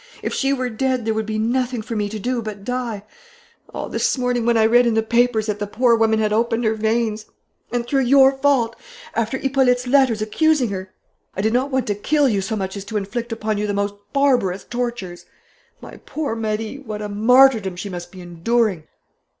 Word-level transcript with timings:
If 0.23 0.33
she 0.33 0.51
were 0.51 0.71
dead, 0.71 1.05
there 1.05 1.13
would 1.13 1.27
be 1.27 1.37
nothing 1.37 1.83
for 1.83 1.95
me 1.95 2.09
to 2.09 2.17
do 2.17 2.41
but 2.41 2.63
die. 2.63 3.03
Oh, 3.71 3.87
this 3.87 4.17
morning, 4.17 4.47
when 4.47 4.57
I 4.57 4.63
read 4.65 4.87
in 4.87 4.95
the 4.95 5.03
papers 5.03 5.45
that 5.45 5.59
the 5.59 5.67
poor 5.67 5.95
woman 5.95 6.17
had 6.17 6.33
opened 6.33 6.63
her 6.63 6.73
veins 6.73 7.27
and 7.71 7.85
through 7.85 8.05
your 8.05 8.31
fault, 8.31 8.75
after 9.13 9.37
Hippolyte's 9.37 9.85
letters 9.85 10.19
accusing 10.19 10.69
her 10.69 10.91
I 11.35 11.41
did 11.43 11.53
not 11.53 11.69
want 11.69 11.85
to 11.85 11.93
kill 11.93 12.27
you 12.27 12.41
so 12.41 12.55
much 12.55 12.75
as 12.75 12.83
to 12.85 12.97
inflict 12.97 13.31
upon 13.31 13.59
you 13.59 13.67
the 13.67 13.75
most 13.75 13.93
barbarous 14.11 14.63
tortures! 14.63 15.27
My 15.81 15.97
poor 15.97 16.35
Marie, 16.35 16.79
what 16.79 17.03
a 17.03 17.07
martyrdom 17.07 17.75
she 17.75 17.89
must 17.89 18.11
be 18.11 18.21
enduring!... 18.21 18.85